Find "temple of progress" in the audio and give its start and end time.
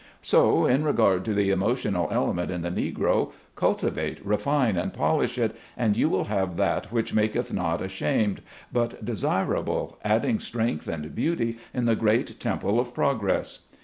12.39-13.67